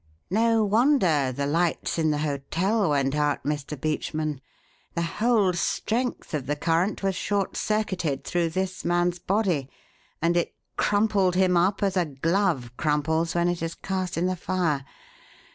"No 0.31 0.65
wonder 0.65 1.31
the 1.31 1.45
lights 1.45 1.99
in 1.99 2.09
the 2.09 2.17
hotel 2.25 2.89
went 2.89 3.13
out, 3.13 3.43
Mr. 3.43 3.79
Beachman. 3.79 4.41
The 4.95 5.03
whole 5.21 5.53
strength 5.53 6.33
of 6.33 6.47
the 6.47 6.55
current 6.55 7.03
was 7.03 7.15
short 7.15 7.55
circuited 7.55 8.23
through 8.23 8.49
this 8.49 8.83
man's 8.83 9.19
body, 9.19 9.69
and 10.19 10.35
it 10.35 10.55
crumpled 10.75 11.35
him 11.35 11.55
up 11.55 11.83
as 11.83 11.95
a 11.97 12.05
glove 12.05 12.71
crumples 12.77 13.35
when 13.35 13.47
it 13.47 13.61
is 13.61 13.75
cast 13.75 14.17
in 14.17 14.25
the 14.25 14.35
fire. 14.35 14.85